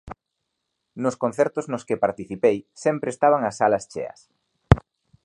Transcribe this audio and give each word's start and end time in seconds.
Nos 1.03 1.15
concertos 1.23 1.65
nos 1.71 1.85
que 1.87 2.01
participei 2.05 2.57
sempre 2.83 3.09
estaban 3.11 3.41
as 3.49 3.55
salas 3.59 3.87
cheas. 3.91 4.19